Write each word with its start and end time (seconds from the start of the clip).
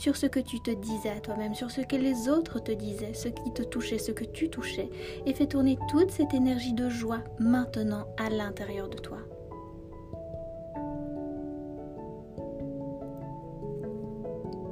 sur 0.00 0.16
ce 0.16 0.24
que 0.24 0.40
tu 0.40 0.60
te 0.60 0.70
disais 0.70 1.10
à 1.10 1.20
toi-même, 1.20 1.54
sur 1.54 1.70
ce 1.70 1.82
que 1.82 1.94
les 1.94 2.30
autres 2.30 2.58
te 2.58 2.72
disaient, 2.72 3.12
ce 3.12 3.28
qui 3.28 3.52
te 3.52 3.62
touchait, 3.62 3.98
ce 3.98 4.12
que 4.12 4.24
tu 4.24 4.48
touchais, 4.48 4.88
et 5.26 5.34
fais 5.34 5.46
tourner 5.46 5.76
toute 5.90 6.10
cette 6.10 6.32
énergie 6.32 6.72
de 6.72 6.88
joie 6.88 7.22
maintenant 7.38 8.06
à 8.16 8.30
l'intérieur 8.30 8.88
de 8.88 8.96
toi. 8.96 9.18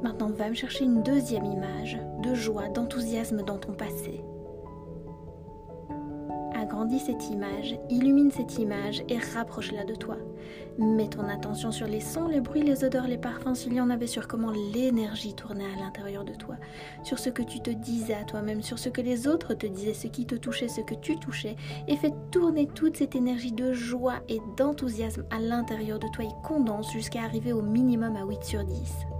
Maintenant, 0.03 0.31
va 0.31 0.49
me 0.49 0.55
chercher 0.55 0.85
une 0.85 1.03
deuxième 1.03 1.45
image 1.45 1.99
de 2.23 2.35
joie, 2.35 2.69
d'enthousiasme 2.71 3.43
dans 3.43 3.59
ton 3.59 3.75
passé 3.75 4.25
agrandis 6.69 6.99
cette 6.99 7.31
image, 7.31 7.79
illumine 7.89 8.31
cette 8.31 8.59
image 8.59 9.03
et 9.09 9.17
rapproche-la 9.35 9.85
de 9.85 9.95
toi. 9.95 10.17
Mets 10.79 11.09
ton 11.09 11.27
attention 11.27 11.73
sur 11.73 11.87
les 11.87 12.01
sons, 12.01 12.29
les 12.29 12.43
bruits, 12.43 12.63
les 12.63 12.85
odeurs, 12.85 13.09
les 13.09 13.17
parfums, 13.17 13.55
s'il 13.55 13.73
y 13.73 13.81
en 13.81 13.89
avait 13.89 14.07
sur 14.07 14.29
comment 14.29 14.51
l'énergie 14.51 15.35
tournait 15.35 15.65
à 15.65 15.83
l'intérieur 15.83 16.25
de 16.25 16.35
toi, 16.35 16.57
sur 17.05 17.19
ce 17.19 17.31
que 17.31 17.43
tu 17.43 17.61
te 17.61 17.71
disais 17.71 18.15
à 18.15 18.25
toi-même, 18.25 18.63
sur 18.63 18.79
ce 18.79 18.91
que 18.91 19.01
les 19.01 19.27
autres 19.27 19.55
te 19.55 19.67
disaient, 19.67 19.95
ce 19.95 20.09
qui 20.09 20.27
te 20.27 20.35
touchait, 20.35 20.69
ce 20.69 20.83
que 20.83 20.95
tu 20.95 21.19
touchais, 21.19 21.57
et 21.89 21.97
fais 21.97 22.13
tourner 22.31 22.67
toute 22.67 22.99
cette 22.99 23.17
énergie 23.17 23.53
de 23.53 23.73
joie 23.73 24.17
et 24.29 24.41
d'enthousiasme 24.59 25.25
à 25.31 25.41
l'intérieur 25.41 25.99
de 25.99 26.09
toi 26.09 26.27
et 26.27 26.47
condense 26.47 26.93
jusqu'à 26.93 27.23
arriver 27.23 27.55
au 27.55 27.63
minimum 27.63 28.15
à 28.15 28.27
8 28.27 28.45
sur 28.45 28.63
10. 28.63 29.18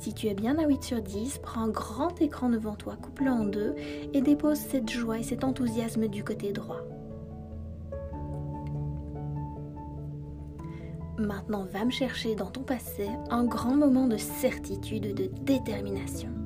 Si 0.00 0.14
tu 0.14 0.28
es 0.28 0.34
bien 0.34 0.58
à 0.58 0.66
8 0.66 0.82
sur 0.82 1.02
10, 1.02 1.40
prends 1.42 1.64
un 1.64 1.68
grand 1.68 2.22
écran 2.22 2.48
devant 2.48 2.74
toi, 2.74 2.96
coupe-le 2.96 3.30
en 3.30 3.44
deux 3.44 3.74
et 4.14 4.22
dépose 4.22 4.56
cette 4.56 4.88
joie 4.88 5.18
et 5.18 5.22
cet 5.22 5.44
enthousiasme 5.44 6.08
du 6.08 6.24
côté 6.24 6.52
droit. 6.52 6.80
Maintenant, 11.18 11.66
va 11.70 11.84
me 11.84 11.90
chercher 11.90 12.34
dans 12.34 12.46
ton 12.46 12.62
passé 12.62 13.10
un 13.28 13.44
grand 13.44 13.76
moment 13.76 14.06
de 14.06 14.16
certitude, 14.16 15.14
de 15.14 15.30
détermination. 15.42 16.39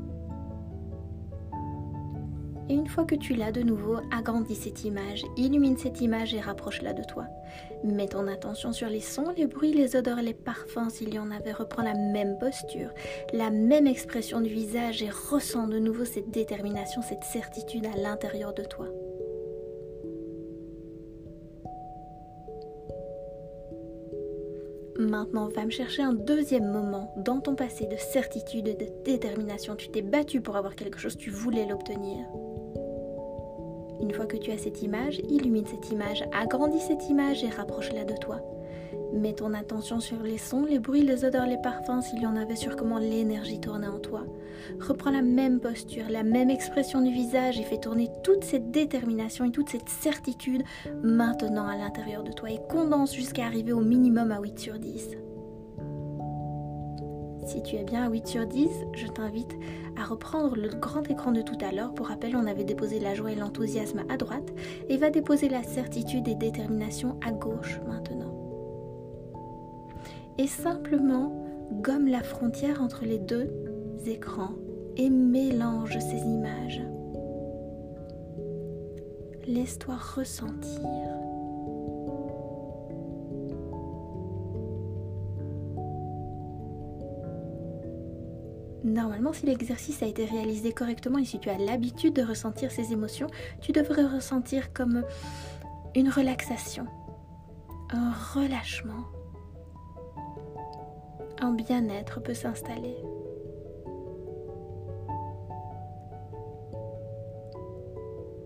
Et 2.68 2.74
une 2.74 2.86
fois 2.86 3.04
que 3.04 3.14
tu 3.14 3.34
l'as 3.34 3.52
de 3.52 3.62
nouveau, 3.62 3.96
agrandis 4.10 4.54
cette 4.54 4.84
image, 4.84 5.24
illumine 5.36 5.76
cette 5.76 6.00
image 6.00 6.34
et 6.34 6.40
rapproche-la 6.40 6.94
de 6.94 7.02
toi. 7.02 7.26
Mets 7.84 8.08
ton 8.08 8.26
attention 8.26 8.72
sur 8.72 8.88
les 8.88 9.00
sons, 9.00 9.34
les 9.36 9.46
bruits, 9.46 9.74
les 9.74 9.96
odeurs, 9.96 10.22
les 10.22 10.32
parfums 10.32 10.88
s'il 10.88 11.12
y 11.12 11.18
en 11.18 11.30
avait. 11.30 11.52
Reprends 11.52 11.82
la 11.82 11.94
même 11.94 12.38
posture, 12.38 12.88
la 13.34 13.50
même 13.50 13.86
expression 13.86 14.40
du 14.40 14.48
visage 14.48 15.02
et 15.02 15.10
ressens 15.10 15.68
de 15.68 15.78
nouveau 15.78 16.06
cette 16.06 16.30
détermination, 16.30 17.02
cette 17.02 17.24
certitude 17.24 17.86
à 17.86 17.98
l'intérieur 17.98 18.54
de 18.54 18.62
toi. 18.62 18.88
Maintenant, 24.98 25.48
va 25.48 25.64
me 25.64 25.70
chercher 25.70 26.02
un 26.02 26.12
deuxième 26.12 26.70
moment 26.70 27.12
dans 27.16 27.40
ton 27.40 27.56
passé 27.56 27.86
de 27.86 27.96
certitude 27.96 28.68
et 28.68 28.74
de 28.74 28.86
détermination. 29.04 29.74
Tu 29.74 29.90
t'es 29.90 30.02
battu 30.02 30.40
pour 30.40 30.56
avoir 30.56 30.76
quelque 30.76 30.98
chose, 30.98 31.16
tu 31.16 31.30
voulais 31.30 31.66
l'obtenir. 31.66 32.24
Une 34.00 34.12
fois 34.12 34.26
que 34.26 34.36
tu 34.36 34.50
as 34.50 34.58
cette 34.58 34.82
image, 34.82 35.20
illumine 35.28 35.66
cette 35.66 35.90
image, 35.90 36.24
agrandis 36.32 36.80
cette 36.80 37.08
image 37.08 37.44
et 37.44 37.48
rapproche-la 37.48 38.04
de 38.04 38.14
toi. 38.14 38.40
Mets 39.12 39.34
ton 39.34 39.54
attention 39.54 40.00
sur 40.00 40.20
les 40.22 40.38
sons, 40.38 40.64
les 40.64 40.78
bruits, 40.80 41.02
les 41.02 41.24
odeurs, 41.24 41.46
les 41.46 41.60
parfums 41.62 42.02
s'il 42.02 42.22
y 42.22 42.26
en 42.26 42.36
avait 42.36 42.56
sur 42.56 42.74
comment 42.74 42.98
l'énergie 42.98 43.60
tournait 43.60 43.86
en 43.86 44.00
toi. 44.00 44.24
Reprends 44.80 45.10
la 45.10 45.22
même 45.22 45.60
posture, 45.60 46.04
la 46.10 46.24
même 46.24 46.50
expression 46.50 47.00
du 47.00 47.12
visage 47.12 47.58
et 47.58 47.62
fais 47.62 47.78
tourner 47.78 48.10
toute 48.24 48.44
cette 48.44 48.70
détermination 48.70 49.44
et 49.44 49.52
toute 49.52 49.68
cette 49.68 49.88
certitude 49.88 50.64
maintenant 51.02 51.66
à 51.66 51.76
l'intérieur 51.76 52.24
de 52.24 52.32
toi 52.32 52.50
et 52.50 52.60
condense 52.68 53.14
jusqu'à 53.14 53.44
arriver 53.44 53.72
au 53.72 53.80
minimum 53.80 54.32
à 54.32 54.40
8 54.40 54.58
sur 54.58 54.78
10. 54.78 55.10
Si 57.44 57.62
tu 57.62 57.76
es 57.76 57.84
bien 57.84 58.04
à 58.04 58.10
8 58.10 58.26
sur 58.26 58.46
10, 58.46 58.68
je 58.94 59.06
t'invite 59.06 59.56
à 59.96 60.04
reprendre 60.04 60.56
le 60.56 60.68
grand 60.68 61.08
écran 61.10 61.30
de 61.30 61.42
tout 61.42 61.58
à 61.60 61.72
l'heure. 61.72 61.92
Pour 61.94 62.08
rappel, 62.08 62.36
on 62.36 62.46
avait 62.46 62.64
déposé 62.64 62.98
la 62.98 63.14
joie 63.14 63.32
et 63.32 63.34
l'enthousiasme 63.34 64.02
à 64.08 64.16
droite 64.16 64.52
et 64.88 64.96
va 64.96 65.10
déposer 65.10 65.48
la 65.48 65.62
certitude 65.62 66.26
et 66.26 66.34
détermination 66.34 67.18
à 67.24 67.32
gauche 67.32 67.80
maintenant. 67.86 68.34
Et 70.38 70.46
simplement 70.46 71.44
gomme 71.82 72.08
la 72.08 72.22
frontière 72.22 72.82
entre 72.82 73.04
les 73.04 73.18
deux 73.18 73.50
écrans 74.06 74.54
et 74.96 75.10
mélange 75.10 75.98
ces 75.98 76.18
images. 76.18 76.82
Laisse-toi 79.46 79.96
ressentir. 79.96 81.23
Normalement, 88.84 89.32
si 89.32 89.46
l'exercice 89.46 90.02
a 90.02 90.06
été 90.06 90.26
réalisé 90.26 90.72
correctement 90.72 91.18
et 91.18 91.24
si 91.24 91.40
tu 91.40 91.48
as 91.48 91.56
l'habitude 91.56 92.12
de 92.12 92.22
ressentir 92.22 92.70
ces 92.70 92.92
émotions, 92.92 93.28
tu 93.62 93.72
devrais 93.72 94.04
ressentir 94.04 94.74
comme 94.74 95.04
une 95.94 96.10
relaxation, 96.10 96.86
un 97.90 98.12
relâchement. 98.34 99.06
Un 101.40 101.52
bien-être 101.52 102.20
peut 102.20 102.34
s'installer. 102.34 102.96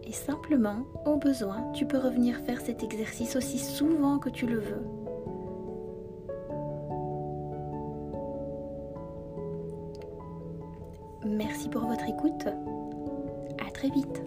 Et 0.04 0.12
simplement, 0.12 0.86
au 1.04 1.16
besoin, 1.16 1.72
tu 1.72 1.84
peux 1.84 1.98
revenir 1.98 2.36
faire 2.46 2.60
cet 2.60 2.84
exercice 2.84 3.34
aussi 3.34 3.58
souvent 3.58 4.18
que 4.18 4.30
tu 4.30 4.46
le 4.46 4.60
veux. 4.60 5.07
Merci 11.24 11.68
pour 11.68 11.86
votre 11.86 12.04
écoute. 12.08 12.46
À 13.66 13.70
très 13.70 13.88
vite. 13.90 14.22